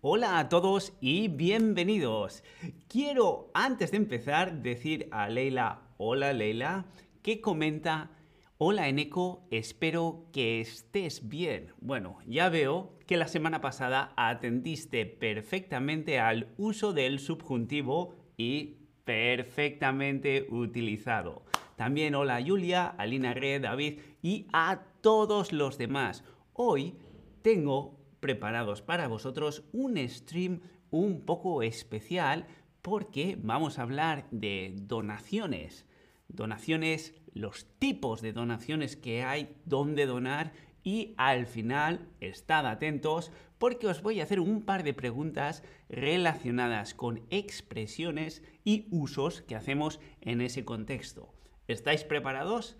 Hola 0.00 0.38
a 0.38 0.48
todos 0.48 0.92
y 1.00 1.26
bienvenidos. 1.26 2.44
Quiero 2.86 3.50
antes 3.52 3.90
de 3.90 3.96
empezar 3.96 4.62
decir 4.62 5.08
a 5.10 5.28
Leila, 5.28 5.88
hola 5.96 6.32
Leila, 6.32 6.86
que 7.20 7.40
comenta, 7.40 8.12
hola 8.58 8.88
Eneco, 8.88 9.42
espero 9.50 10.26
que 10.32 10.60
estés 10.60 11.28
bien. 11.28 11.72
Bueno, 11.80 12.20
ya 12.28 12.48
veo 12.48 12.96
que 13.08 13.16
la 13.16 13.26
semana 13.26 13.60
pasada 13.60 14.12
atendiste 14.16 15.04
perfectamente 15.04 16.20
al 16.20 16.54
uso 16.58 16.92
del 16.92 17.18
subjuntivo 17.18 18.14
y 18.36 18.76
perfectamente 19.04 20.46
utilizado. 20.48 21.42
También 21.74 22.14
hola 22.14 22.40
Julia, 22.40 22.86
Alina 22.86 23.34
Red, 23.34 23.62
David 23.62 23.98
y 24.22 24.46
a 24.52 24.78
todos 25.00 25.52
los 25.52 25.76
demás. 25.76 26.22
Hoy 26.52 26.94
tengo 27.42 27.97
preparados 28.20 28.82
para 28.82 29.08
vosotros 29.08 29.64
un 29.72 29.96
stream 30.08 30.60
un 30.90 31.22
poco 31.24 31.62
especial 31.62 32.46
porque 32.82 33.36
vamos 33.40 33.78
a 33.78 33.82
hablar 33.82 34.26
de 34.30 34.74
donaciones. 34.76 35.86
Donaciones, 36.28 37.14
los 37.32 37.66
tipos 37.78 38.20
de 38.20 38.32
donaciones 38.32 38.96
que 38.96 39.22
hay, 39.22 39.56
dónde 39.64 40.06
donar 40.06 40.52
y 40.82 41.14
al 41.16 41.46
final, 41.46 42.08
estad 42.20 42.66
atentos 42.66 43.32
porque 43.58 43.88
os 43.88 44.02
voy 44.02 44.20
a 44.20 44.22
hacer 44.22 44.40
un 44.40 44.62
par 44.62 44.84
de 44.84 44.94
preguntas 44.94 45.62
relacionadas 45.88 46.94
con 46.94 47.22
expresiones 47.30 48.42
y 48.64 48.86
usos 48.90 49.42
que 49.42 49.56
hacemos 49.56 50.00
en 50.20 50.40
ese 50.40 50.64
contexto. 50.64 51.34
¿Estáis 51.66 52.04
preparados? 52.04 52.76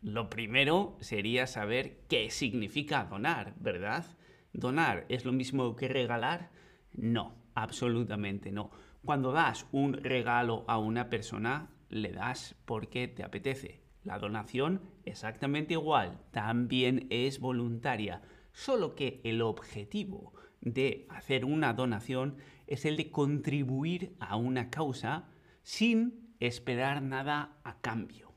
Lo 0.00 0.30
primero 0.30 0.96
sería 1.00 1.46
saber 1.46 2.00
qué 2.08 2.30
significa 2.30 3.04
donar, 3.04 3.54
¿verdad? 3.58 4.06
¿Donar 4.52 5.06
es 5.08 5.24
lo 5.24 5.32
mismo 5.32 5.76
que 5.76 5.88
regalar? 5.88 6.50
No, 6.92 7.34
absolutamente 7.54 8.50
no. 8.52 8.70
Cuando 9.04 9.32
das 9.32 9.66
un 9.72 9.94
regalo 9.94 10.64
a 10.68 10.78
una 10.78 11.08
persona, 11.08 11.70
le 11.88 12.12
das 12.12 12.56
porque 12.64 13.08
te 13.08 13.22
apetece. 13.22 13.82
La 14.02 14.18
donación, 14.18 14.80
exactamente 15.04 15.74
igual, 15.74 16.18
también 16.30 17.06
es 17.10 17.38
voluntaria, 17.38 18.22
solo 18.52 18.94
que 18.94 19.20
el 19.24 19.42
objetivo 19.42 20.32
de 20.60 21.06
hacer 21.10 21.44
una 21.44 21.72
donación 21.74 22.36
es 22.66 22.84
el 22.84 22.96
de 22.96 23.10
contribuir 23.10 24.16
a 24.20 24.36
una 24.36 24.70
causa 24.70 25.28
sin 25.62 26.34
esperar 26.40 27.02
nada 27.02 27.58
a 27.64 27.80
cambio. 27.80 28.32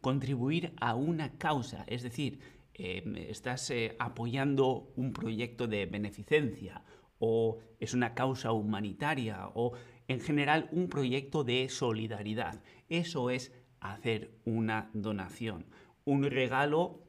Contribuir 0.00 0.72
a 0.80 0.94
una 0.94 1.38
causa, 1.38 1.84
es 1.86 2.02
decir, 2.02 2.40
em, 2.74 3.16
estás 3.16 3.70
eh, 3.70 3.96
apoyando 3.98 4.92
un 4.96 5.12
proyecto 5.12 5.66
de 5.66 5.86
beneficencia 5.86 6.84
o 7.18 7.58
es 7.78 7.94
una 7.94 8.14
causa 8.14 8.52
humanitaria 8.52 9.48
o 9.54 9.72
en 10.08 10.20
general 10.20 10.68
un 10.72 10.88
proyecto 10.88 11.44
de 11.44 11.68
solidaridad. 11.68 12.62
Eso 12.88 13.30
es 13.30 13.52
hacer 13.80 14.32
una 14.44 14.90
donación. 14.92 15.66
Un 16.04 16.24
regalo 16.24 17.04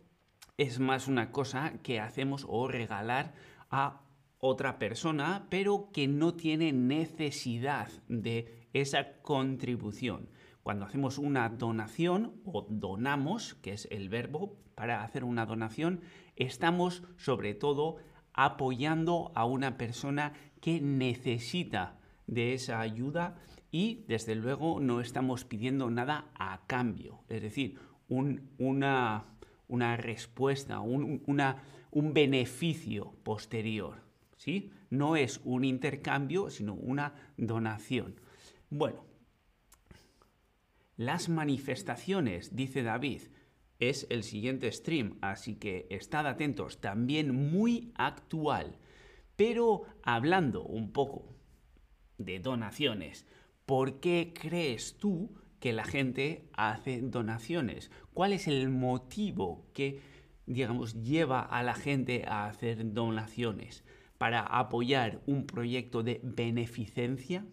es 0.58 0.80
más 0.80 1.08
una 1.08 1.32
cosa 1.32 1.82
que 1.82 2.00
hacemos 2.00 2.46
o 2.48 2.68
regalar 2.68 3.34
a 3.70 4.02
otra 4.38 4.78
persona, 4.78 5.48
pero 5.50 5.90
que 5.92 6.08
no 6.08 6.36
tiene 6.36 6.74
necesidad 6.74 7.90
de 8.08 8.68
esa 8.74 9.22
contribución. 9.22 10.30
Cuando 10.64 10.86
hacemos 10.86 11.18
una 11.18 11.50
donación 11.50 12.42
o 12.46 12.66
donamos, 12.70 13.56
que 13.56 13.74
es 13.74 13.88
el 13.92 14.08
verbo 14.08 14.58
para 14.76 15.04
hacer 15.04 15.26
una 15.26 15.46
donación, 15.46 16.00
estamos 16.38 17.04
sobre 17.18 17.54
todo 17.54 17.98
apoyando 18.34 19.34
a 19.36 19.46
una 19.46 19.78
persona 19.78 20.34
que 20.62 20.80
necesita 20.80 22.00
de 22.28 22.54
esa 22.54 22.80
ayuda 22.80 23.36
y 23.72 24.06
desde 24.08 24.36
luego 24.36 24.80
no 24.80 25.02
estamos 25.02 25.44
pidiendo 25.44 25.90
nada 25.90 26.30
a 26.36 26.66
cambio, 26.66 27.24
es 27.28 27.42
decir, 27.42 27.78
una, 28.08 29.26
respuesta, 29.98 30.80
un, 30.80 31.24
un 31.92 32.14
beneficio 32.14 33.14
posterior. 33.24 34.02
¿sí? 34.38 34.72
No 34.90 35.18
es 35.18 35.42
un 35.44 35.66
intercambio, 35.66 36.50
sino 36.50 36.74
una 36.74 37.16
donación. 37.38 38.16
Bueno, 38.70 39.04
las 41.06 41.30
manifestaciones, 41.30 42.56
dice 42.56 42.84
David, 42.84 43.22
es 43.80 44.08
el 44.10 44.24
siguiente 44.24 44.72
stream, 44.72 45.18
así 45.22 45.56
que 45.56 45.88
estad 45.90 46.28
atentos, 46.28 46.80
también 46.80 47.52
muy 47.52 47.92
actual. 47.96 48.78
Pero 49.36 49.84
hablando 50.04 50.64
un 50.64 50.92
poco 50.92 51.36
de 52.18 52.40
donaciones, 52.40 53.26
¿Por 53.66 54.02
qué 54.02 54.34
crees 54.34 54.98
tú 54.98 55.32
que 55.60 55.72
la 55.72 55.86
gente 55.86 56.50
hace 56.54 57.02
donaciones? 57.02 57.92
¿Cuál 58.14 58.34
es 58.34 58.48
el 58.48 58.70
motivo 58.70 59.66
que, 59.74 60.02
digamos, 60.46 61.02
lleva 61.02 61.40
a 61.42 61.64
la 61.64 61.74
gente 61.74 62.26
a 62.28 62.46
hacer 62.48 62.94
donaciones? 62.94 63.86
¿Para 64.18 64.42
apoyar 64.42 65.22
un 65.28 65.46
proyecto 65.46 66.04
de 66.04 66.20
beneficencia? 66.24 67.46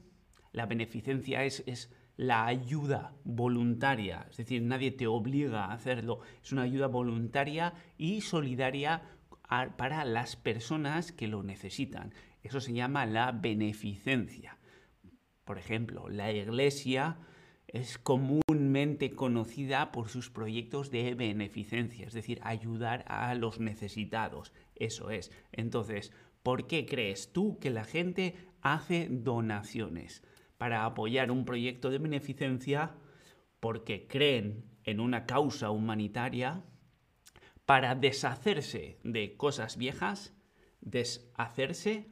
La 0.52 0.66
beneficencia 0.66 1.44
es, 1.44 1.62
es 1.66 1.92
la 2.20 2.44
ayuda 2.44 3.14
voluntaria, 3.24 4.26
es 4.28 4.36
decir, 4.36 4.60
nadie 4.60 4.90
te 4.90 5.06
obliga 5.06 5.64
a 5.64 5.72
hacerlo, 5.72 6.20
es 6.42 6.52
una 6.52 6.64
ayuda 6.64 6.86
voluntaria 6.86 7.72
y 7.96 8.20
solidaria 8.20 9.00
para 9.78 10.04
las 10.04 10.36
personas 10.36 11.12
que 11.12 11.28
lo 11.28 11.42
necesitan. 11.42 12.12
Eso 12.42 12.60
se 12.60 12.74
llama 12.74 13.06
la 13.06 13.32
beneficencia. 13.32 14.58
Por 15.46 15.56
ejemplo, 15.56 16.10
la 16.10 16.30
Iglesia 16.30 17.16
es 17.68 17.96
comúnmente 17.96 19.12
conocida 19.12 19.90
por 19.90 20.10
sus 20.10 20.28
proyectos 20.28 20.90
de 20.90 21.14
beneficencia, 21.14 22.06
es 22.06 22.12
decir, 22.12 22.38
ayudar 22.42 23.02
a 23.08 23.34
los 23.34 23.60
necesitados. 23.60 24.52
Eso 24.76 25.08
es. 25.08 25.32
Entonces, 25.52 26.12
¿por 26.42 26.66
qué 26.66 26.84
crees 26.84 27.32
tú 27.32 27.58
que 27.58 27.70
la 27.70 27.84
gente 27.84 28.34
hace 28.60 29.08
donaciones? 29.10 30.22
Para 30.60 30.84
apoyar 30.84 31.30
un 31.30 31.46
proyecto 31.46 31.88
de 31.88 31.96
beneficencia, 31.96 32.94
porque 33.60 34.06
creen 34.06 34.66
en 34.84 35.00
una 35.00 35.24
causa 35.24 35.70
humanitaria, 35.70 36.62
para 37.64 37.94
deshacerse 37.94 39.00
de 39.02 39.38
cosas 39.38 39.78
viejas, 39.78 40.34
deshacerse, 40.82 42.10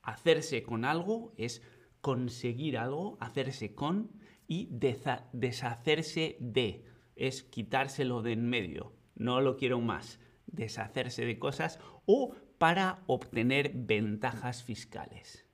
hacerse 0.00 0.62
con 0.62 0.84
algo 0.84 1.34
es 1.36 1.60
conseguir 2.00 2.78
algo, 2.78 3.18
hacerse 3.18 3.74
con 3.74 4.12
y 4.46 4.68
deshacerse 4.70 6.36
de. 6.38 6.84
Es 7.16 7.42
quitárselo 7.42 8.22
de 8.22 8.34
en 8.34 8.48
medio. 8.48 8.92
No 9.16 9.40
lo 9.40 9.56
quiero 9.56 9.80
más. 9.80 10.20
Deshacerse 10.46 11.24
de 11.24 11.40
cosas 11.40 11.80
o 12.06 12.36
para 12.58 13.02
obtener 13.08 13.72
ventajas 13.74 14.62
fiscales. 14.62 15.47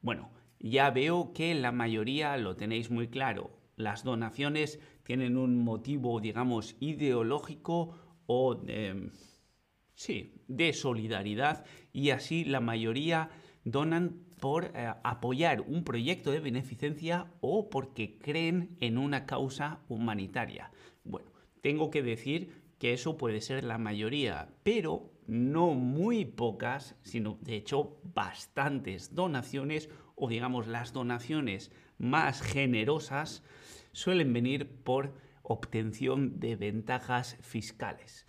Bueno, 0.00 0.30
ya 0.58 0.90
veo 0.90 1.32
que 1.32 1.54
la 1.54 1.72
mayoría 1.72 2.36
lo 2.36 2.56
tenéis 2.56 2.90
muy 2.90 3.08
claro. 3.08 3.50
Las 3.76 4.04
donaciones 4.04 4.80
tienen 5.02 5.36
un 5.36 5.62
motivo, 5.62 6.20
digamos, 6.20 6.76
ideológico 6.80 7.98
o... 8.26 8.62
Em, 8.66 9.10
Sí, 9.94 10.42
de 10.48 10.72
solidaridad 10.72 11.64
y 11.92 12.10
así 12.10 12.44
la 12.44 12.60
mayoría 12.60 13.30
donan 13.64 14.24
por 14.40 14.72
eh, 14.74 14.92
apoyar 15.04 15.60
un 15.62 15.84
proyecto 15.84 16.32
de 16.32 16.40
beneficencia 16.40 17.30
o 17.40 17.70
porque 17.70 18.18
creen 18.18 18.76
en 18.80 18.98
una 18.98 19.24
causa 19.24 19.80
humanitaria. 19.88 20.72
Bueno, 21.04 21.30
tengo 21.62 21.90
que 21.90 22.02
decir 22.02 22.64
que 22.78 22.92
eso 22.92 23.16
puede 23.16 23.40
ser 23.40 23.62
la 23.62 23.78
mayoría, 23.78 24.48
pero 24.64 25.12
no 25.26 25.74
muy 25.74 26.24
pocas, 26.24 26.96
sino 27.02 27.38
de 27.42 27.56
hecho 27.56 27.98
bastantes 28.14 29.14
donaciones 29.14 29.88
o 30.16 30.28
digamos 30.28 30.66
las 30.66 30.92
donaciones 30.92 31.70
más 31.98 32.42
generosas 32.42 33.42
suelen 33.92 34.32
venir 34.32 34.68
por 34.68 35.14
obtención 35.42 36.40
de 36.40 36.56
ventajas 36.56 37.36
fiscales. 37.40 38.26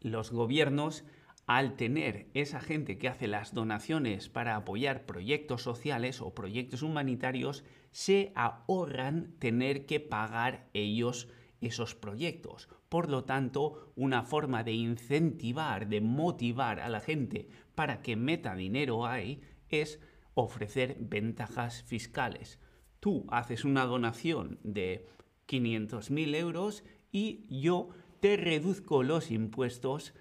Los 0.00 0.32
gobiernos, 0.32 1.04
al 1.46 1.76
tener 1.76 2.28
esa 2.34 2.60
gente 2.60 2.98
que 2.98 3.08
hace 3.08 3.28
las 3.28 3.54
donaciones 3.54 4.28
para 4.28 4.56
apoyar 4.56 5.06
proyectos 5.06 5.62
sociales 5.62 6.20
o 6.20 6.34
proyectos 6.34 6.82
humanitarios, 6.82 7.64
se 7.90 8.32
ahorran 8.34 9.34
tener 9.38 9.86
que 9.86 10.00
pagar 10.00 10.68
ellos 10.72 11.28
esos 11.62 11.94
proyectos. 11.94 12.68
Por 12.88 13.08
lo 13.08 13.24
tanto, 13.24 13.92
una 13.96 14.22
forma 14.24 14.64
de 14.64 14.72
incentivar, 14.72 15.88
de 15.88 16.00
motivar 16.00 16.80
a 16.80 16.88
la 16.88 17.00
gente 17.00 17.48
para 17.74 18.02
que 18.02 18.16
meta 18.16 18.54
dinero 18.54 19.06
ahí 19.06 19.40
es 19.68 20.00
ofrecer 20.34 20.96
ventajas 21.00 21.82
fiscales. 21.82 22.58
Tú 23.00 23.26
haces 23.30 23.64
una 23.64 23.84
donación 23.84 24.58
de 24.62 25.06
500.000 25.48 26.36
euros 26.36 26.84
y 27.10 27.46
yo 27.60 27.90
te 28.20 28.36
reduzco 28.36 29.02
los 29.02 29.30
impuestos 29.30 30.14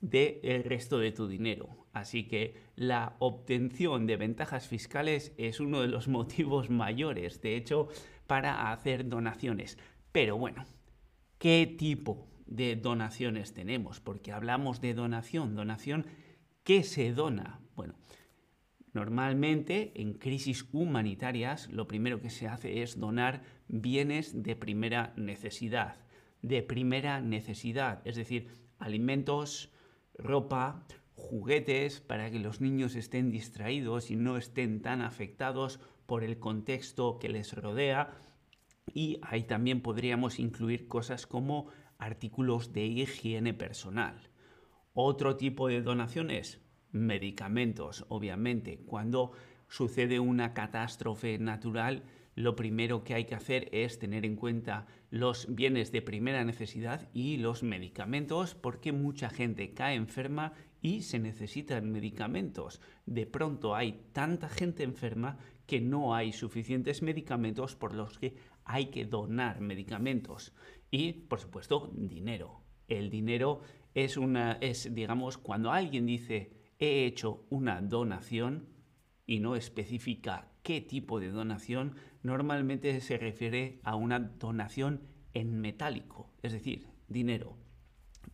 del 0.00 0.64
resto 0.64 0.98
de 0.98 1.12
tu 1.12 1.28
dinero. 1.28 1.82
Así 1.92 2.26
que 2.26 2.56
la 2.74 3.16
obtención 3.18 4.06
de 4.06 4.16
ventajas 4.16 4.66
fiscales 4.66 5.32
es 5.36 5.60
uno 5.60 5.80
de 5.80 5.88
los 5.88 6.08
motivos 6.18 6.70
mayores, 6.70 7.40
de 7.40 7.56
hecho, 7.56 7.88
para 8.26 8.72
hacer 8.72 9.08
donaciones. 9.08 9.78
Pero 10.10 10.36
bueno, 10.36 10.64
¿qué 11.42 11.66
tipo 11.66 12.28
de 12.46 12.76
donaciones 12.76 13.52
tenemos? 13.52 13.98
Porque 13.98 14.30
hablamos 14.30 14.80
de 14.80 14.94
donación. 14.94 15.56
Donación, 15.56 16.06
¿qué 16.62 16.84
se 16.84 17.12
dona? 17.12 17.60
Bueno, 17.74 17.96
normalmente 18.92 19.90
en 20.00 20.12
crisis 20.12 20.68
humanitarias 20.72 21.68
lo 21.72 21.88
primero 21.88 22.20
que 22.20 22.30
se 22.30 22.46
hace 22.46 22.84
es 22.84 23.00
donar 23.00 23.42
bienes 23.66 24.44
de 24.44 24.54
primera 24.54 25.14
necesidad. 25.16 25.96
De 26.42 26.62
primera 26.62 27.20
necesidad, 27.20 28.02
es 28.06 28.14
decir, 28.14 28.46
alimentos, 28.78 29.72
ropa, 30.14 30.86
juguetes 31.16 32.00
para 32.00 32.30
que 32.30 32.38
los 32.38 32.60
niños 32.60 32.94
estén 32.94 33.32
distraídos 33.32 34.12
y 34.12 34.16
no 34.16 34.36
estén 34.36 34.80
tan 34.80 35.02
afectados 35.02 35.80
por 36.06 36.22
el 36.22 36.38
contexto 36.38 37.18
que 37.18 37.30
les 37.30 37.52
rodea. 37.52 38.14
Y 38.92 39.18
ahí 39.22 39.44
también 39.44 39.80
podríamos 39.80 40.38
incluir 40.38 40.88
cosas 40.88 41.26
como 41.26 41.68
artículos 41.98 42.72
de 42.72 42.84
higiene 42.86 43.54
personal. 43.54 44.30
Otro 44.92 45.36
tipo 45.36 45.68
de 45.68 45.82
donaciones, 45.82 46.60
medicamentos, 46.90 48.04
obviamente. 48.08 48.78
Cuando 48.84 49.32
sucede 49.68 50.20
una 50.20 50.52
catástrofe 50.52 51.38
natural, 51.38 52.04
lo 52.34 52.56
primero 52.56 53.04
que 53.04 53.14
hay 53.14 53.24
que 53.24 53.34
hacer 53.34 53.68
es 53.72 53.98
tener 53.98 54.24
en 54.24 54.36
cuenta 54.36 54.86
los 55.10 55.54
bienes 55.54 55.92
de 55.92 56.02
primera 56.02 56.44
necesidad 56.44 57.08
y 57.12 57.36
los 57.36 57.62
medicamentos 57.62 58.54
porque 58.54 58.92
mucha 58.92 59.28
gente 59.28 59.74
cae 59.74 59.96
enferma 59.96 60.54
y 60.80 61.02
se 61.02 61.18
necesitan 61.18 61.92
medicamentos. 61.92 62.80
De 63.06 63.26
pronto 63.26 63.74
hay 63.74 64.04
tanta 64.12 64.48
gente 64.48 64.82
enferma 64.82 65.38
que 65.66 65.80
no 65.80 66.14
hay 66.14 66.32
suficientes 66.32 67.02
medicamentos 67.02 67.76
por 67.76 67.94
los 67.94 68.18
que 68.18 68.34
hay 68.64 68.86
que 68.86 69.04
donar 69.04 69.60
medicamentos. 69.60 70.54
Y, 70.90 71.12
por 71.12 71.40
supuesto, 71.40 71.90
dinero. 71.94 72.62
El 72.88 73.10
dinero 73.10 73.62
es 73.94 74.16
una, 74.16 74.52
es, 74.60 74.94
digamos, 74.94 75.38
cuando 75.38 75.72
alguien 75.72 76.06
dice 76.06 76.52
he 76.78 77.06
hecho 77.06 77.46
una 77.48 77.80
donación 77.80 78.68
y 79.26 79.40
no 79.40 79.54
especifica 79.54 80.52
qué 80.62 80.80
tipo 80.80 81.20
de 81.20 81.30
donación, 81.30 81.96
normalmente 82.22 83.00
se 83.00 83.18
refiere 83.18 83.80
a 83.84 83.94
una 83.94 84.18
donación 84.18 85.08
en 85.32 85.60
metálico, 85.60 86.32
es 86.42 86.52
decir, 86.52 86.88
dinero. 87.08 87.56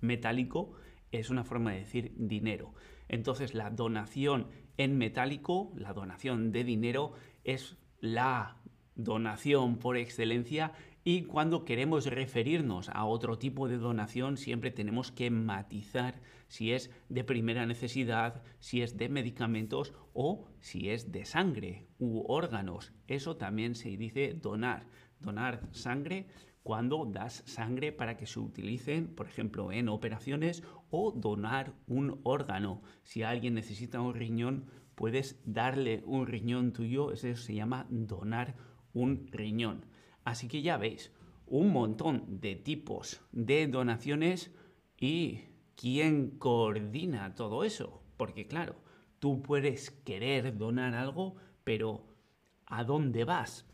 Metálico 0.01 0.73
es 1.13 1.31
una 1.31 1.45
forma 1.45 1.73
de 1.73 1.81
decir 1.81 2.15
dinero. 2.17 2.75
Entonces 3.09 3.55
la 3.55 3.71
donación 3.71 4.49
en 4.77 4.97
metálico, 4.99 5.73
la 5.77 5.93
donación 5.93 6.53
de 6.53 6.65
dinero, 6.65 7.13
es 7.45 7.77
la 8.01 8.63
donación 8.99 9.79
por 9.79 9.97
excelencia 9.97 10.73
y 11.05 11.23
cuando 11.23 11.65
queremos 11.65 12.05
referirnos 12.05 12.91
a 12.91 13.07
otro 13.07 13.39
tipo 13.39 13.67
de 13.69 13.79
donación 13.79 14.37
siempre 14.37 14.71
tenemos 14.71 15.11
que 15.11 15.31
matizar 15.31 16.21
si 16.49 16.73
es 16.73 16.91
de 17.09 17.25
primera 17.25 17.65
necesidad, 17.65 18.43
si 18.59 18.83
es 18.83 18.99
de 18.99 19.09
medicamentos 19.09 19.95
o 20.13 20.45
si 20.61 20.91
es 20.91 21.11
de 21.11 21.25
sangre 21.25 21.87
u 21.99 22.25
órganos. 22.29 22.93
Eso 23.07 23.37
también 23.37 23.75
se 23.75 23.97
dice 23.97 24.35
donar. 24.35 24.87
Donar 25.21 25.69
sangre 25.73 26.27
cuando 26.63 27.07
das 27.07 27.43
sangre 27.47 27.93
para 27.93 28.17
que 28.17 28.27
se 28.27 28.41
utilicen, 28.41 29.15
por 29.15 29.27
ejemplo, 29.27 29.73
en 29.73 29.89
operaciones 29.89 30.63
o 30.91 31.13
donar 31.13 31.73
un 31.87 32.21
órgano. 32.25 32.83
Si 33.05 33.23
alguien 33.23 33.55
necesita 33.55 34.01
un 34.01 34.15
riñón, 34.15 34.67
puedes 34.95 35.41
darle 35.47 36.03
un 36.05 36.27
riñón 36.27 36.73
tuyo, 36.73 37.13
eso 37.13 37.35
se 37.37 37.55
llama 37.55 37.87
donar 37.89 38.57
un 38.99 39.29
riñón. 39.31 39.85
Así 40.25 40.49
que 40.49 40.63
ya 40.63 40.77
veis, 40.77 41.13
un 41.47 41.73
montón 41.73 42.41
de 42.41 42.57
tipos 42.57 43.21
de 43.33 43.67
donaciones 43.67 44.51
y 44.99 45.41
quién 45.77 46.31
coordina 46.39 47.35
todo 47.35 47.65
eso. 47.65 48.03
Porque 48.17 48.47
claro, 48.47 48.77
tú 49.19 49.43
puedes 49.43 49.91
querer 49.91 50.57
donar 50.57 50.95
algo, 50.95 51.37
pero 51.65 52.05
¿a 52.67 52.85
dónde 52.85 53.25
vas? 53.25 53.65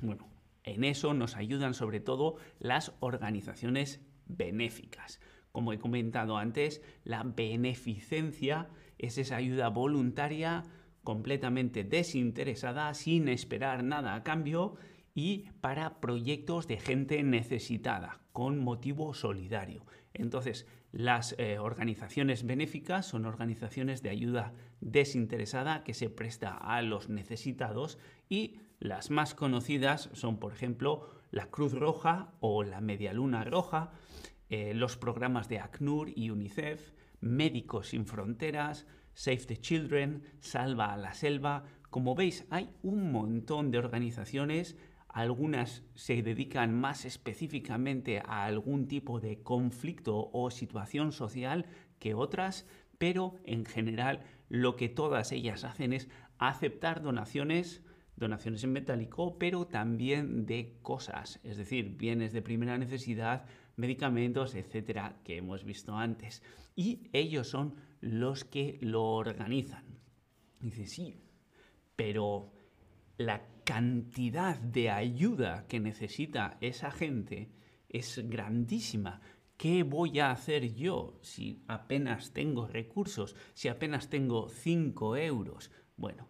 Bueno, 0.00 0.28
en 0.64 0.84
eso 0.84 1.14
nos 1.14 1.36
ayudan 1.36 1.74
sobre 1.74 2.00
todo 2.00 2.36
las 2.58 2.92
organizaciones 3.00 4.00
benéficas. 4.26 5.20
Como 5.52 5.72
he 5.72 5.78
comentado 5.78 6.38
antes, 6.38 6.82
la 7.04 7.22
beneficencia 7.24 8.68
es 8.98 9.18
esa 9.18 9.36
ayuda 9.36 9.68
voluntaria 9.68 10.64
completamente 11.04 11.84
desinteresada, 11.84 12.92
sin 12.94 13.28
esperar 13.28 13.82
nada 13.84 14.14
a 14.14 14.22
cambio 14.22 14.76
y 15.14 15.50
para 15.60 16.00
proyectos 16.00 16.66
de 16.66 16.78
gente 16.78 17.22
necesitada, 17.22 18.20
con 18.32 18.58
motivo 18.58 19.14
solidario. 19.14 19.84
Entonces, 20.14 20.66
las 20.92 21.34
eh, 21.38 21.58
organizaciones 21.58 22.44
benéficas 22.44 23.06
son 23.06 23.24
organizaciones 23.24 24.02
de 24.02 24.10
ayuda 24.10 24.52
desinteresada 24.80 25.84
que 25.84 25.94
se 25.94 26.10
presta 26.10 26.56
a 26.56 26.82
los 26.82 27.08
necesitados 27.08 27.98
y 28.28 28.58
las 28.78 29.10
más 29.10 29.34
conocidas 29.34 30.10
son, 30.12 30.38
por 30.38 30.52
ejemplo, 30.52 31.08
la 31.30 31.46
Cruz 31.46 31.72
Roja 31.72 32.32
o 32.40 32.62
la 32.62 32.80
Media 32.80 33.12
Luna 33.12 33.44
Roja, 33.44 33.92
eh, 34.50 34.74
los 34.74 34.98
programas 34.98 35.48
de 35.48 35.60
ACNUR 35.60 36.10
y 36.14 36.30
UNICEF, 36.30 36.92
Médicos 37.20 37.88
Sin 37.88 38.04
Fronteras, 38.04 38.86
Save 39.14 39.46
the 39.46 39.56
Children, 39.56 40.22
Salva 40.40 40.92
a 40.92 40.96
la 40.96 41.14
Selva. 41.14 41.64
Como 41.90 42.14
veis, 42.14 42.46
hay 42.50 42.70
un 42.82 43.12
montón 43.12 43.70
de 43.70 43.78
organizaciones 43.78 44.76
algunas 45.12 45.84
se 45.94 46.22
dedican 46.22 46.74
más 46.74 47.04
específicamente 47.04 48.20
a 48.24 48.44
algún 48.44 48.88
tipo 48.88 49.20
de 49.20 49.42
conflicto 49.42 50.30
o 50.32 50.50
situación 50.50 51.12
social 51.12 51.66
que 51.98 52.14
otras, 52.14 52.66
pero 52.98 53.36
en 53.44 53.66
general 53.66 54.22
lo 54.48 54.74
que 54.76 54.88
todas 54.88 55.30
ellas 55.32 55.64
hacen 55.64 55.92
es 55.92 56.08
aceptar 56.38 57.02
donaciones, 57.02 57.82
donaciones 58.16 58.64
en 58.64 58.72
metálico, 58.72 59.38
pero 59.38 59.66
también 59.66 60.46
de 60.46 60.78
cosas, 60.80 61.40
es 61.44 61.58
decir, 61.58 61.96
bienes 61.96 62.32
de 62.32 62.40
primera 62.40 62.78
necesidad, 62.78 63.44
medicamentos, 63.76 64.54
etcétera, 64.54 65.16
que 65.24 65.36
hemos 65.36 65.64
visto 65.64 65.96
antes. 65.96 66.42
Y 66.74 67.10
ellos 67.12 67.48
son 67.48 67.74
los 68.02 68.44
que 68.44 68.78
lo 68.82 69.04
organizan. 69.04 69.84
Dice, 70.60 70.86
sí, 70.86 71.22
pero 71.96 72.52
la 73.16 73.46
cantidad 73.64 74.58
de 74.58 74.90
ayuda 74.90 75.66
que 75.68 75.80
necesita 75.80 76.58
esa 76.60 76.90
gente 76.90 77.52
es 77.88 78.20
grandísima. 78.28 79.20
¿Qué 79.56 79.84
voy 79.84 80.18
a 80.18 80.32
hacer 80.32 80.74
yo 80.74 81.18
si 81.22 81.62
apenas 81.68 82.32
tengo 82.32 82.66
recursos, 82.66 83.36
si 83.54 83.68
apenas 83.68 84.10
tengo 84.10 84.48
5 84.48 85.16
euros? 85.16 85.70
Bueno, 85.96 86.28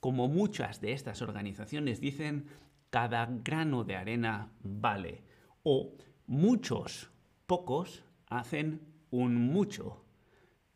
como 0.00 0.26
muchas 0.26 0.80
de 0.80 0.92
estas 0.92 1.22
organizaciones 1.22 2.00
dicen, 2.00 2.46
cada 2.90 3.26
grano 3.26 3.84
de 3.84 3.94
arena 3.94 4.52
vale. 4.62 5.22
O 5.62 5.96
muchos, 6.26 7.12
pocos, 7.46 8.04
hacen 8.26 8.80
un 9.10 9.36
mucho. 9.36 10.01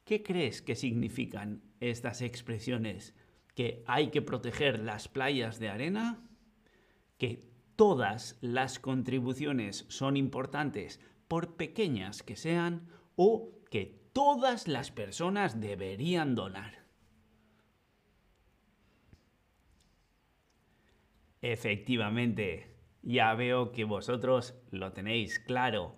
¿Qué 0.06 0.22
crees 0.22 0.62
que 0.62 0.74
significan 0.74 1.60
estas 1.80 2.22
expresiones? 2.22 3.14
que 3.56 3.82
hay 3.86 4.10
que 4.10 4.20
proteger 4.20 4.78
las 4.80 5.08
playas 5.08 5.58
de 5.58 5.70
arena, 5.70 6.22
que 7.16 7.50
todas 7.74 8.38
las 8.42 8.78
contribuciones 8.78 9.86
son 9.88 10.18
importantes 10.18 11.00
por 11.26 11.56
pequeñas 11.56 12.22
que 12.22 12.36
sean, 12.36 12.86
o 13.16 13.58
que 13.70 14.10
todas 14.12 14.68
las 14.68 14.90
personas 14.90 15.58
deberían 15.58 16.34
donar. 16.34 16.84
Efectivamente, 21.40 22.76
ya 23.02 23.34
veo 23.34 23.72
que 23.72 23.84
vosotros 23.84 24.54
lo 24.70 24.92
tenéis 24.92 25.38
claro. 25.38 25.96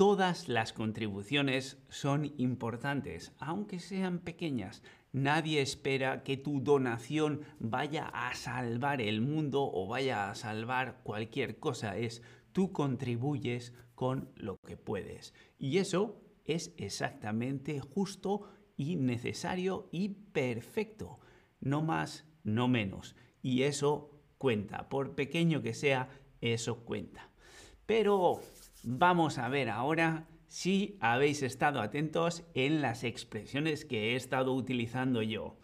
Todas 0.00 0.48
las 0.48 0.72
contribuciones 0.72 1.76
son 1.90 2.32
importantes, 2.38 3.34
aunque 3.38 3.80
sean 3.80 4.20
pequeñas. 4.20 4.82
Nadie 5.12 5.60
espera 5.60 6.22
que 6.22 6.38
tu 6.38 6.62
donación 6.62 7.42
vaya 7.58 8.06
a 8.06 8.34
salvar 8.34 9.02
el 9.02 9.20
mundo 9.20 9.70
o 9.70 9.86
vaya 9.88 10.30
a 10.30 10.34
salvar 10.34 11.02
cualquier 11.02 11.58
cosa. 11.58 11.98
Es 11.98 12.22
tú 12.52 12.72
contribuyes 12.72 13.74
con 13.94 14.32
lo 14.36 14.56
que 14.66 14.78
puedes. 14.78 15.34
Y 15.58 15.76
eso 15.76 16.22
es 16.46 16.72
exactamente 16.78 17.78
justo 17.80 18.48
y 18.78 18.96
necesario 18.96 19.90
y 19.92 20.08
perfecto. 20.08 21.20
No 21.60 21.82
más, 21.82 22.24
no 22.42 22.68
menos. 22.68 23.16
Y 23.42 23.64
eso 23.64 24.18
cuenta. 24.38 24.88
Por 24.88 25.14
pequeño 25.14 25.60
que 25.60 25.74
sea, 25.74 26.08
eso 26.40 26.86
cuenta. 26.86 27.28
Pero 27.84 28.40
vamos 28.84 29.38
a 29.38 29.48
ver 29.48 29.70
ahora 29.70 30.26
si 30.46 30.98
habéis 31.00 31.42
estado 31.42 31.80
atentos 31.80 32.44
en 32.54 32.82
las 32.82 33.04
expresiones 33.04 33.84
que 33.84 34.12
he 34.12 34.16
estado 34.16 34.52
utilizando 34.54 35.22
yo. 35.22 35.58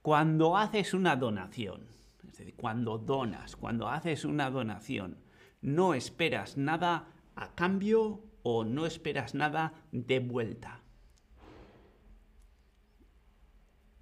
Cuando 0.00 0.56
haces 0.56 0.94
una 0.94 1.16
donación, 1.16 1.88
es 2.18 2.38
decir, 2.38 2.54
cuando 2.56 2.98
donas, 2.98 3.56
cuando 3.56 3.88
haces 3.88 4.24
una 4.24 4.50
donación, 4.50 5.18
no 5.60 5.94
esperas 5.94 6.56
nada 6.56 7.08
a 7.34 7.54
cambio 7.54 8.22
o 8.42 8.64
no 8.64 8.86
esperas 8.86 9.34
nada 9.34 9.74
de 9.92 10.20
vuelta. 10.20 10.82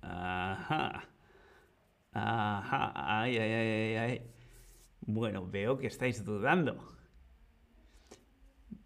Ajá. 0.02 1.08
Ajá. 2.12 2.92
Ay, 3.22 3.38
ay, 3.38 3.52
ay, 3.52 3.96
ay. 3.96 4.22
Bueno, 5.02 5.46
veo 5.46 5.78
que 5.78 5.86
estáis 5.86 6.24
dudando. 6.24 6.99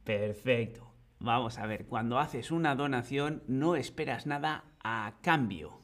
Perfecto. 0.04 0.92
Vamos 1.18 1.58
a 1.58 1.66
ver, 1.66 1.87
cuando 1.87 2.18
haces 2.18 2.50
una 2.50 2.75
donación 2.75 3.42
no 3.49 3.76
esperas 3.76 4.26
nada 4.26 4.64
a 4.82 5.18
cambio. 5.23 5.80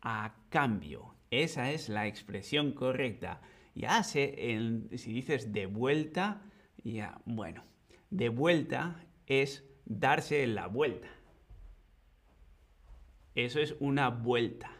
A 0.00 0.34
cambio. 0.48 1.14
Esa 1.30 1.70
es 1.70 1.88
la 1.88 2.06
expresión 2.06 2.72
correcta. 2.72 3.42
Ya 3.74 4.02
sé, 4.02 4.34
si 4.96 5.12
dices 5.12 5.52
de 5.52 5.66
vuelta, 5.66 6.42
ya, 6.82 7.20
bueno, 7.26 7.64
de 8.08 8.30
vuelta 8.30 9.04
es 9.26 9.64
darse 9.84 10.46
la 10.46 10.66
vuelta. 10.66 11.08
Eso 13.34 13.60
es 13.60 13.76
una 13.78 14.08
vuelta. 14.08 14.70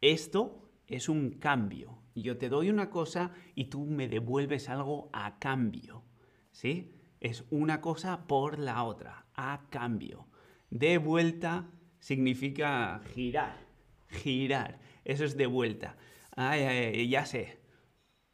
Esto 0.00 0.70
es 0.86 1.08
un 1.08 1.38
cambio. 1.38 2.02
Yo 2.14 2.38
te 2.38 2.48
doy 2.48 2.70
una 2.70 2.90
cosa 2.90 3.32
y 3.54 3.66
tú 3.66 3.84
me 3.84 4.08
devuelves 4.08 4.68
algo 4.68 5.10
a 5.12 5.38
cambio. 5.38 6.02
¿Sí? 6.50 7.01
Es 7.22 7.44
una 7.50 7.80
cosa 7.80 8.26
por 8.26 8.58
la 8.58 8.82
otra, 8.82 9.26
a 9.36 9.68
cambio. 9.70 10.26
De 10.70 10.98
vuelta 10.98 11.70
significa 12.00 13.00
girar, 13.14 13.64
girar. 14.08 14.80
Eso 15.04 15.24
es 15.24 15.36
de 15.36 15.46
vuelta. 15.46 15.96
Ay, 16.34 16.62
ay, 16.62 17.08
ya 17.08 17.24
sé. 17.24 17.60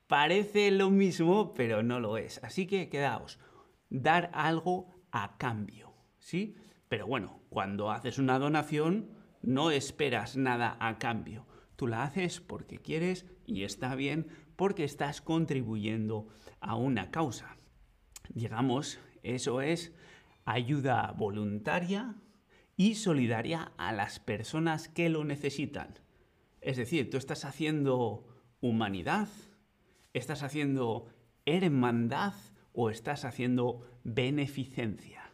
Parece 0.06 0.70
lo 0.70 0.88
mismo, 0.88 1.52
pero 1.52 1.82
no 1.82 2.00
lo 2.00 2.16
es. 2.16 2.42
Así 2.42 2.66
que 2.66 2.88
quedaos. 2.88 3.38
Dar 3.90 4.30
algo 4.32 5.02
a 5.10 5.36
cambio. 5.36 5.92
¿Sí? 6.18 6.56
Pero 6.88 7.06
bueno, 7.06 7.42
cuando 7.50 7.90
haces 7.90 8.16
una 8.16 8.38
donación, 8.38 9.10
no 9.42 9.70
esperas 9.70 10.38
nada 10.38 10.78
a 10.80 10.96
cambio. 10.96 11.46
Tú 11.76 11.88
la 11.88 12.04
haces 12.04 12.40
porque 12.40 12.78
quieres 12.78 13.26
y 13.44 13.64
está 13.64 13.94
bien 13.94 14.28
porque 14.56 14.84
estás 14.84 15.20
contribuyendo 15.20 16.28
a 16.60 16.74
una 16.74 17.10
causa. 17.10 17.57
Digamos, 18.30 18.98
eso 19.22 19.60
es 19.60 19.92
ayuda 20.44 21.14
voluntaria 21.16 22.14
y 22.76 22.94
solidaria 22.94 23.72
a 23.76 23.92
las 23.92 24.20
personas 24.20 24.88
que 24.88 25.08
lo 25.08 25.24
necesitan. 25.24 25.94
Es 26.60 26.76
decir, 26.76 27.10
tú 27.10 27.16
estás 27.16 27.44
haciendo 27.44 28.26
humanidad, 28.60 29.28
estás 30.12 30.42
haciendo 30.42 31.06
hermandad 31.44 32.34
o 32.72 32.90
estás 32.90 33.24
haciendo 33.24 33.86
beneficencia. 34.04 35.32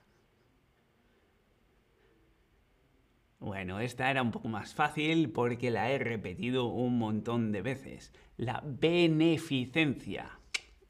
Bueno, 3.41 3.79
esta 3.81 4.11
era 4.11 4.23
un 4.23 4.31
poco 4.31 4.49
más 4.49 4.73
fácil 4.73 5.31
porque 5.31 5.71
la 5.71 5.91
he 5.91 5.99
repetido 5.99 6.65
un 6.65 6.99
montón 6.99 7.53
de 7.53 7.61
veces. 7.61 8.13
La 8.39 8.63
beneficencia. 8.65 10.39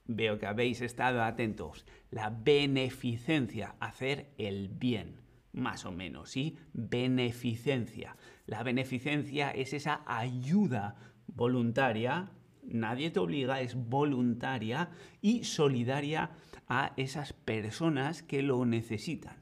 Veo 0.06 0.38
que 0.38 0.46
habéis 0.46 0.80
estado 0.80 1.23
atentos. 1.23 1.87
La 2.11 2.30
beneficencia, 2.30 3.75
hacer 3.80 4.32
el 4.37 4.68
bien, 4.68 5.20
más 5.52 5.87
o 5.87 5.92
menos, 5.92 6.30
¿sí? 6.30 6.58
Beneficencia. 6.73 8.16
La 8.46 8.62
beneficencia 8.62 9.50
es 9.50 9.73
esa 9.73 10.02
ayuda 10.06 10.96
voluntaria, 11.26 12.30
nadie 12.62 13.11
te 13.11 13.20
obliga, 13.20 13.61
es 13.61 13.75
voluntaria 13.75 14.90
y 15.23 15.44
solidaria 15.44 16.32
a 16.68 16.92
esas 16.96 17.32
personas 17.32 18.23
que 18.23 18.42
lo 18.42 18.64
necesitan. 18.66 19.37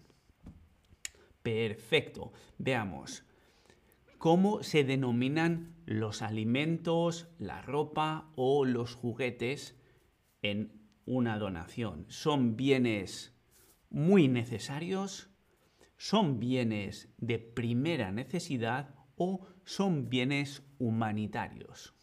Perfecto. 1.42 2.32
Veamos. 2.58 3.24
¿Cómo 4.18 4.62
se 4.62 4.84
denominan 4.84 5.74
los 5.86 6.22
alimentos, 6.22 7.26
la 7.40 7.60
ropa 7.62 8.30
o 8.36 8.64
los 8.64 8.94
juguetes 8.94 9.76
en 10.42 10.82
una 11.06 11.38
donación? 11.38 12.06
¿Son 12.08 12.56
bienes 12.56 13.34
muy 13.90 14.28
necesarios? 14.28 15.30
¿Son 15.96 16.40
bienes 16.40 17.14
de 17.18 17.38
primera 17.38 18.10
necesidad 18.10 18.94
o 19.16 19.46
son 19.64 20.08
bienes 20.08 20.62
humanitarios? 20.78 21.94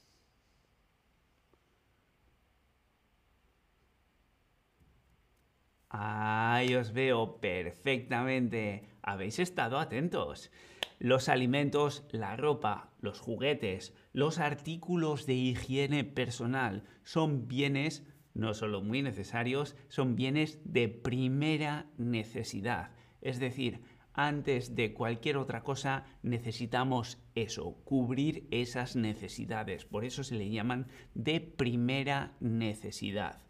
Ahí 5.89 6.75
os 6.75 6.93
veo 6.93 7.41
perfectamente. 7.41 8.88
Habéis 9.01 9.39
estado 9.39 9.79
atentos. 9.79 10.51
Los 11.00 11.29
alimentos, 11.29 12.05
la 12.12 12.36
ropa, 12.36 12.93
los 13.01 13.19
juguetes, 13.19 13.96
los 14.13 14.38
artículos 14.38 15.25
de 15.25 15.34
higiene 15.34 16.03
personal 16.03 16.84
son 17.03 17.48
bienes 17.48 18.05
no 18.33 18.53
solo 18.53 18.81
muy 18.81 19.01
necesarios, 19.01 19.75
son 19.88 20.15
bienes 20.15 20.59
de 20.63 20.88
primera 20.88 21.88
necesidad. 21.98 22.91
Es 23.21 23.39
decir, 23.39 23.81
antes 24.13 24.75
de 24.75 24.93
cualquier 24.93 25.38
otra 25.38 25.63
cosa 25.63 26.05
necesitamos 26.24 27.21
eso, 27.36 27.75
cubrir 27.86 28.48
esas 28.51 28.95
necesidades. 28.95 29.86
Por 29.86 30.03
eso 30.03 30.24
se 30.24 30.36
le 30.36 30.50
llaman 30.50 30.88
de 31.13 31.39
primera 31.39 32.36
necesidad. 32.39 33.41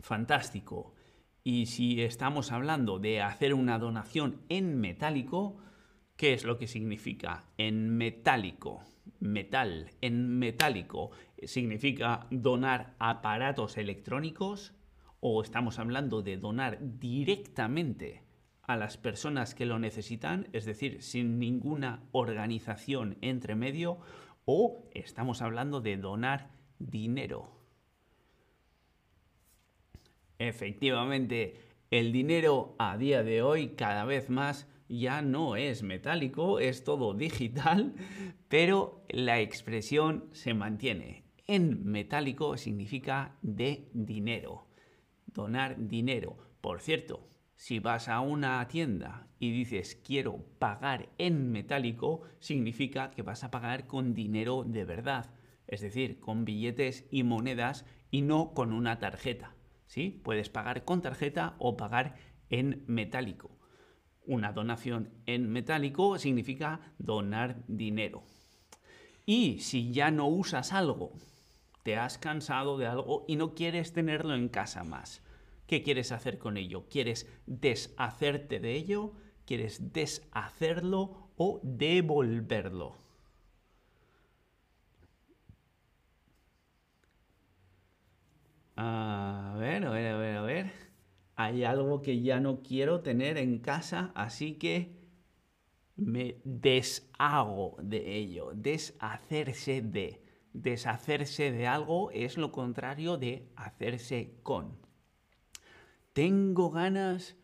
Fantástico. 0.00 0.94
Y 1.44 1.66
si 1.66 2.02
estamos 2.02 2.52
hablando 2.52 2.98
de 2.98 3.22
hacer 3.22 3.54
una 3.54 3.78
donación 3.78 4.42
en 4.48 4.78
metálico, 4.80 5.58
¿qué 6.20 6.34
es 6.34 6.44
lo 6.44 6.58
que 6.58 6.66
significa? 6.66 7.46
En 7.56 7.96
metálico. 7.96 8.84
Metal, 9.20 9.90
en 10.02 10.38
metálico. 10.38 11.12
¿Significa 11.44 12.26
donar 12.30 12.94
aparatos 12.98 13.78
electrónicos? 13.78 14.74
¿O 15.20 15.40
estamos 15.40 15.78
hablando 15.78 16.20
de 16.20 16.36
donar 16.36 16.76
directamente 16.98 18.22
a 18.64 18.76
las 18.76 18.98
personas 18.98 19.54
que 19.54 19.64
lo 19.64 19.78
necesitan? 19.78 20.48
Es 20.52 20.66
decir, 20.66 21.02
sin 21.02 21.38
ninguna 21.38 22.02
organización 22.12 23.16
entre 23.22 23.54
medio. 23.54 24.00
¿O 24.44 24.90
estamos 24.92 25.40
hablando 25.40 25.80
de 25.80 25.96
donar 25.96 26.50
dinero? 26.78 27.50
Efectivamente, 30.38 31.54
el 31.90 32.12
dinero 32.12 32.74
a 32.78 32.98
día 32.98 33.22
de 33.22 33.40
hoy 33.40 33.68
cada 33.68 34.04
vez 34.04 34.28
más 34.28 34.66
ya 34.90 35.22
no 35.22 35.54
es 35.54 35.84
metálico, 35.84 36.58
es 36.58 36.82
todo 36.82 37.14
digital, 37.14 37.94
pero 38.48 39.04
la 39.08 39.40
expresión 39.40 40.28
se 40.32 40.52
mantiene. 40.52 41.24
En 41.46 41.84
metálico 41.84 42.56
significa 42.56 43.36
de 43.42 43.88
dinero, 43.92 44.66
donar 45.26 45.88
dinero. 45.88 46.36
Por 46.60 46.80
cierto, 46.80 47.28
si 47.54 47.78
vas 47.78 48.08
a 48.08 48.20
una 48.20 48.66
tienda 48.68 49.28
y 49.38 49.52
dices 49.52 49.94
quiero 49.94 50.44
pagar 50.58 51.08
en 51.18 51.52
metálico, 51.52 52.22
significa 52.40 53.10
que 53.10 53.22
vas 53.22 53.44
a 53.44 53.50
pagar 53.50 53.86
con 53.86 54.14
dinero 54.14 54.64
de 54.64 54.84
verdad, 54.84 55.34
es 55.66 55.80
decir, 55.80 56.18
con 56.20 56.44
billetes 56.44 57.06
y 57.10 57.22
monedas 57.22 57.86
y 58.10 58.22
no 58.22 58.54
con 58.54 58.72
una 58.72 58.98
tarjeta. 58.98 59.54
¿sí? 59.86 60.20
Puedes 60.24 60.50
pagar 60.50 60.84
con 60.84 61.00
tarjeta 61.00 61.54
o 61.58 61.76
pagar 61.76 62.16
en 62.48 62.82
metálico. 62.86 63.59
Una 64.30 64.52
donación 64.52 65.08
en 65.26 65.50
metálico 65.50 66.16
significa 66.16 66.78
donar 66.98 67.64
dinero. 67.66 68.22
Y 69.26 69.58
si 69.58 69.90
ya 69.90 70.12
no 70.12 70.28
usas 70.28 70.72
algo, 70.72 71.10
te 71.82 71.96
has 71.96 72.16
cansado 72.16 72.78
de 72.78 72.86
algo 72.86 73.24
y 73.26 73.34
no 73.34 73.56
quieres 73.56 73.92
tenerlo 73.92 74.36
en 74.36 74.48
casa 74.48 74.84
más, 74.84 75.20
¿qué 75.66 75.82
quieres 75.82 76.12
hacer 76.12 76.38
con 76.38 76.58
ello? 76.58 76.86
¿Quieres 76.88 77.26
deshacerte 77.46 78.60
de 78.60 78.74
ello? 78.76 79.14
¿Quieres 79.46 79.92
deshacerlo 79.92 81.32
o 81.36 81.58
devolverlo? 81.64 82.98
A 88.76 89.56
ver, 89.58 89.84
a 89.86 89.90
ver, 89.90 90.06
a 90.14 90.16
ver, 90.18 90.36
a 90.36 90.42
ver. 90.42 90.89
Hay 91.42 91.64
algo 91.64 92.02
que 92.02 92.20
ya 92.20 92.38
no 92.38 92.62
quiero 92.62 93.00
tener 93.00 93.38
en 93.38 93.60
casa, 93.60 94.12
así 94.14 94.56
que 94.58 95.00
me 95.96 96.36
deshago 96.44 97.78
de 97.82 98.14
ello. 98.18 98.52
Deshacerse 98.54 99.80
de. 99.80 100.22
Deshacerse 100.52 101.50
de 101.50 101.66
algo 101.66 102.10
es 102.10 102.36
lo 102.36 102.52
contrario 102.52 103.16
de 103.16 103.48
hacerse 103.56 104.34
con. 104.42 104.76
Tengo 106.12 106.70
ganas 106.70 107.36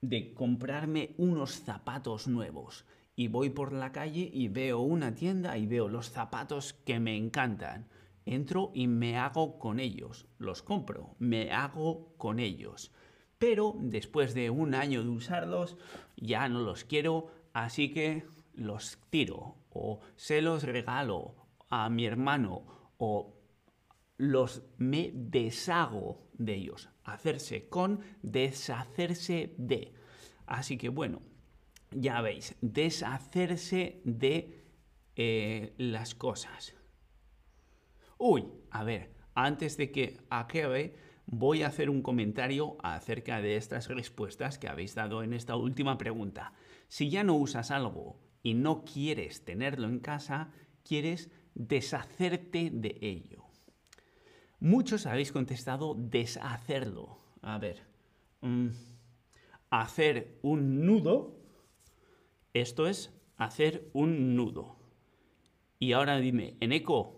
de 0.00 0.32
comprarme 0.32 1.16
unos 1.18 1.54
zapatos 1.54 2.28
nuevos. 2.28 2.86
Y 3.16 3.26
voy 3.26 3.50
por 3.50 3.72
la 3.72 3.90
calle 3.90 4.30
y 4.32 4.46
veo 4.46 4.78
una 4.78 5.16
tienda 5.16 5.58
y 5.58 5.66
veo 5.66 5.88
los 5.88 6.10
zapatos 6.10 6.74
que 6.74 7.00
me 7.00 7.16
encantan. 7.16 7.88
Entro 8.34 8.70
y 8.74 8.86
me 8.86 9.16
hago 9.16 9.58
con 9.58 9.80
ellos. 9.80 10.26
Los 10.38 10.62
compro, 10.62 11.16
me 11.18 11.50
hago 11.50 12.14
con 12.16 12.38
ellos. 12.38 12.92
Pero 13.38 13.74
después 13.78 14.34
de 14.34 14.50
un 14.50 14.74
año 14.74 15.02
de 15.02 15.08
usarlos, 15.10 15.76
ya 16.16 16.48
no 16.48 16.60
los 16.60 16.84
quiero, 16.84 17.28
así 17.52 17.92
que 17.92 18.24
los 18.54 18.98
tiro 19.10 19.56
o 19.70 20.00
se 20.16 20.42
los 20.42 20.64
regalo 20.64 21.34
a 21.70 21.88
mi 21.88 22.04
hermano 22.04 22.64
o 22.98 23.34
los 24.16 24.62
me 24.76 25.10
deshago 25.14 26.26
de 26.34 26.54
ellos. 26.54 26.90
Hacerse 27.04 27.68
con, 27.68 28.00
deshacerse 28.22 29.54
de. 29.56 29.94
Así 30.46 30.76
que 30.76 30.88
bueno, 30.88 31.22
ya 31.92 32.20
veis, 32.20 32.56
deshacerse 32.60 34.00
de 34.04 34.64
eh, 35.16 35.72
las 35.78 36.14
cosas. 36.14 36.74
Uy, 38.18 38.46
a 38.70 38.82
ver, 38.82 39.14
antes 39.34 39.76
de 39.76 39.92
que 39.92 40.18
acabe, 40.28 40.96
voy 41.26 41.62
a 41.62 41.68
hacer 41.68 41.88
un 41.88 42.02
comentario 42.02 42.76
acerca 42.82 43.40
de 43.40 43.56
estas 43.56 43.88
respuestas 43.88 44.58
que 44.58 44.68
habéis 44.68 44.96
dado 44.96 45.22
en 45.22 45.32
esta 45.32 45.54
última 45.54 45.98
pregunta. 45.98 46.52
Si 46.88 47.10
ya 47.10 47.22
no 47.22 47.34
usas 47.34 47.70
algo 47.70 48.18
y 48.42 48.54
no 48.54 48.84
quieres 48.84 49.44
tenerlo 49.44 49.88
en 49.88 50.00
casa, 50.00 50.52
quieres 50.82 51.30
deshacerte 51.54 52.70
de 52.72 52.98
ello. 53.00 53.44
Muchos 54.58 55.06
habéis 55.06 55.30
contestado 55.30 55.94
deshacerlo. 55.96 57.20
A 57.42 57.58
ver, 57.58 57.86
mm, 58.40 58.68
hacer 59.70 60.38
un 60.42 60.84
nudo, 60.84 61.36
esto 62.52 62.88
es 62.88 63.14
hacer 63.36 63.88
un 63.92 64.34
nudo. 64.34 64.76
Y 65.78 65.92
ahora 65.92 66.18
dime, 66.18 66.56
en 66.58 66.72
eco, 66.72 67.17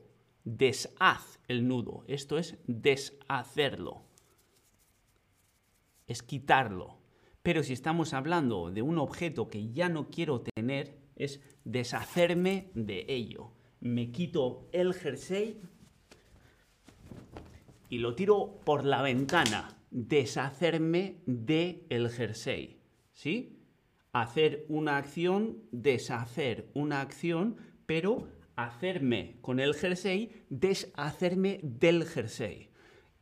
deshaz 0.57 1.39
el 1.49 1.67
nudo, 1.67 2.05
esto 2.07 2.39
es 2.39 2.59
deshacerlo, 2.67 4.03
es 6.07 6.23
quitarlo. 6.23 6.99
Pero 7.43 7.63
si 7.63 7.73
estamos 7.73 8.13
hablando 8.13 8.71
de 8.71 8.83
un 8.83 8.99
objeto 8.99 9.49
que 9.49 9.71
ya 9.73 9.89
no 9.89 10.11
quiero 10.11 10.43
tener, 10.43 10.99
es 11.17 11.41
deshacerme 11.65 12.71
de 12.75 13.07
ello. 13.09 13.53
Me 13.81 14.11
quito 14.11 14.69
el 14.73 14.93
jersey 14.93 15.61
y 17.89 17.99
lo 17.99 18.15
tiro 18.15 18.61
por 18.65 18.85
la 18.85 19.03
ventana. 19.03 19.77
Deshacerme 19.91 21.23
de 21.27 21.87
el 21.89 22.11
jersey. 22.11 22.81
¿Sí? 23.15 23.59
Hacer 24.13 24.67
una 24.69 24.97
acción, 24.97 25.63
deshacer 25.73 26.71
una 26.75 27.01
acción, 27.01 27.57
pero 27.87 28.29
hacerme 28.57 29.39
con 29.41 29.61
el 29.61 29.75
jersey, 29.75 30.45
deshacerme 30.49 31.61
del 31.63 32.05
jersey. 32.05 32.71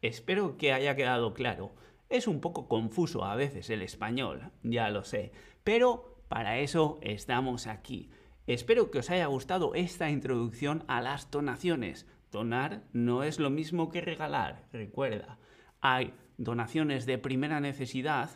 Espero 0.03 0.57
que 0.57 0.73
haya 0.73 0.95
quedado 0.97 1.35
claro. 1.35 1.75
Es 2.09 2.27
un 2.27 2.41
poco 2.41 2.69
confuso 2.69 3.25
a 3.25 3.37
veces 3.37 3.69
el 3.71 3.83
español, 3.83 4.53
ya 4.63 4.89
lo 4.91 5.05
sé, 5.05 5.33
pero 5.65 6.23
para 6.29 6.59
eso 6.59 6.99
estamos 7.03 7.67
aquí. 7.67 8.11
Espero 8.47 8.91
que 8.91 9.01
os 9.01 9.11
haya 9.11 9.27
gustado 9.27 9.75
esta 9.75 10.09
introducción 10.09 10.85
a 10.89 11.03
las 11.03 11.31
donaciones. 11.31 12.07
Donar 12.31 12.85
no 12.93 13.23
es 13.23 13.39
lo 13.39 13.51
mismo 13.51 13.91
que 13.91 14.01
regalar, 14.01 14.67
recuerda. 14.73 15.39
Hay 15.81 16.15
donaciones 16.39 17.05
de 17.05 17.19
primera 17.19 17.61
necesidad, 17.61 18.31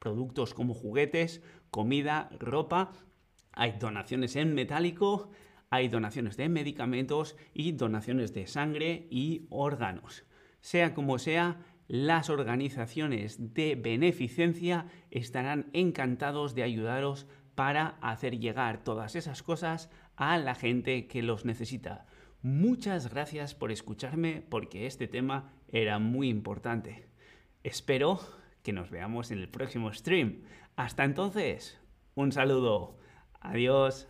productos 0.00 0.54
como 0.54 0.74
juguetes, 0.74 1.42
comida, 1.70 2.28
ropa. 2.38 2.92
Hay 3.52 3.72
donaciones 3.78 4.34
en 4.36 4.54
metálico, 4.54 5.30
hay 5.74 5.88
donaciones 5.88 6.36
de 6.36 6.48
medicamentos 6.48 7.36
y 7.52 7.72
donaciones 7.72 8.32
de 8.32 8.46
sangre 8.46 9.08
y 9.10 9.46
órganos. 9.50 10.24
Sea 10.60 10.94
como 10.94 11.18
sea, 11.18 11.58
las 11.88 12.30
organizaciones 12.30 13.54
de 13.54 13.74
beneficencia 13.74 14.86
estarán 15.10 15.70
encantados 15.72 16.54
de 16.54 16.62
ayudaros 16.62 17.26
para 17.56 17.98
hacer 18.00 18.38
llegar 18.38 18.84
todas 18.84 19.16
esas 19.16 19.42
cosas 19.42 19.90
a 20.14 20.38
la 20.38 20.54
gente 20.54 21.08
que 21.08 21.22
los 21.22 21.44
necesita. 21.44 22.06
Muchas 22.40 23.10
gracias 23.10 23.54
por 23.56 23.72
escucharme 23.72 24.44
porque 24.48 24.86
este 24.86 25.08
tema 25.08 25.52
era 25.72 25.98
muy 25.98 26.28
importante. 26.28 27.08
Espero 27.64 28.20
que 28.62 28.72
nos 28.72 28.90
veamos 28.90 29.32
en 29.32 29.38
el 29.38 29.48
próximo 29.48 29.92
stream. 29.92 30.42
Hasta 30.76 31.04
entonces, 31.04 31.80
un 32.14 32.30
saludo. 32.30 32.96
Adiós. 33.40 34.08